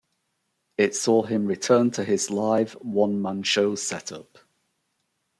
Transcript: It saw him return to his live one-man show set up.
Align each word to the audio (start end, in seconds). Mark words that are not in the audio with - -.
It 0.79 0.95
saw 0.95 1.21
him 1.21 1.45
return 1.45 1.91
to 1.91 2.03
his 2.03 2.31
live 2.31 2.73
one-man 2.81 3.43
show 3.43 3.75
set 3.75 4.11
up. 4.11 4.39